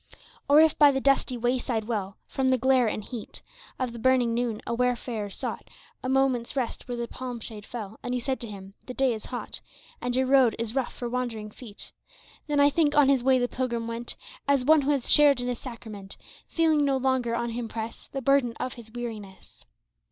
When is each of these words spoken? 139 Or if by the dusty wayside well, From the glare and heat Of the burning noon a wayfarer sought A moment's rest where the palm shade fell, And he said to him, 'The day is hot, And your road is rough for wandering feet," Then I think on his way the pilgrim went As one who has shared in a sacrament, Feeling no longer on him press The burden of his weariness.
139 0.47 0.47
Or 0.49 0.65
if 0.65 0.79
by 0.79 0.89
the 0.89 0.99
dusty 0.99 1.37
wayside 1.37 1.83
well, 1.83 2.17
From 2.27 2.49
the 2.49 2.57
glare 2.57 2.87
and 2.87 3.03
heat 3.03 3.43
Of 3.77 3.93
the 3.93 3.99
burning 3.99 4.33
noon 4.33 4.59
a 4.65 4.73
wayfarer 4.73 5.29
sought 5.29 5.67
A 6.01 6.09
moment's 6.09 6.55
rest 6.55 6.87
where 6.87 6.97
the 6.97 7.07
palm 7.07 7.39
shade 7.39 7.67
fell, 7.67 7.99
And 8.01 8.11
he 8.11 8.19
said 8.19 8.39
to 8.39 8.47
him, 8.47 8.73
'The 8.87 8.95
day 8.95 9.13
is 9.13 9.25
hot, 9.25 9.61
And 10.01 10.15
your 10.15 10.25
road 10.25 10.55
is 10.57 10.73
rough 10.73 10.95
for 10.95 11.07
wandering 11.07 11.51
feet," 11.51 11.91
Then 12.47 12.59
I 12.59 12.71
think 12.71 12.95
on 12.95 13.09
his 13.09 13.21
way 13.21 13.37
the 13.37 13.47
pilgrim 13.47 13.85
went 13.85 14.15
As 14.47 14.65
one 14.65 14.81
who 14.81 14.89
has 14.89 15.07
shared 15.07 15.39
in 15.39 15.47
a 15.49 15.53
sacrament, 15.53 16.17
Feeling 16.47 16.83
no 16.83 16.97
longer 16.97 17.35
on 17.35 17.51
him 17.51 17.67
press 17.67 18.07
The 18.07 18.23
burden 18.23 18.53
of 18.53 18.73
his 18.73 18.91
weariness. 18.91 19.65